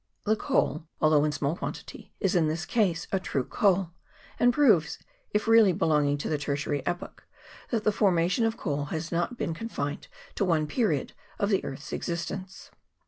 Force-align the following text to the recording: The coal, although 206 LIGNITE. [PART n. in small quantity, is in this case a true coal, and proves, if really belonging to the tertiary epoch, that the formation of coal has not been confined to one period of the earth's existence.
The 0.23 0.35
coal, 0.35 0.87
although 0.99 1.17
206 1.19 1.19
LIGNITE. 1.21 1.21
[PART 1.21 1.21
n. 1.21 1.25
in 1.25 1.31
small 1.31 1.55
quantity, 1.57 2.13
is 2.19 2.35
in 2.35 2.47
this 2.47 2.65
case 2.65 3.07
a 3.11 3.19
true 3.19 3.43
coal, 3.43 3.91
and 4.39 4.51
proves, 4.51 4.97
if 5.29 5.47
really 5.47 5.73
belonging 5.73 6.17
to 6.17 6.27
the 6.27 6.39
tertiary 6.39 6.83
epoch, 6.87 7.23
that 7.69 7.83
the 7.83 7.91
formation 7.91 8.43
of 8.43 8.57
coal 8.57 8.85
has 8.85 9.11
not 9.11 9.37
been 9.37 9.53
confined 9.53 10.07
to 10.33 10.43
one 10.43 10.65
period 10.65 11.13
of 11.37 11.51
the 11.51 11.63
earth's 11.63 11.93
existence. 11.93 12.71